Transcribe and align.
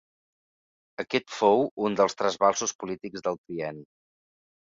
Aquest 1.03 1.27
fou 1.41 1.61
un 1.89 1.97
dels 2.01 2.17
trasbalsos 2.21 2.75
polítics 2.85 3.27
del 3.27 3.39
trienni. 3.43 3.85